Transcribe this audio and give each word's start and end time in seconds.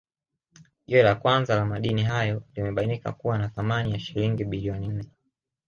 Jiwe 0.87 1.03
la 1.03 1.15
kwanza 1.15 1.55
la 1.55 1.65
madini 1.65 2.03
hayo 2.03 2.43
limebainika 2.55 3.11
kuwa 3.11 3.37
na 3.37 3.49
thamani 3.49 3.91
ya 3.91 3.99
shilingi 3.99 4.43
bilioni 4.45 4.87
nne 4.87 5.05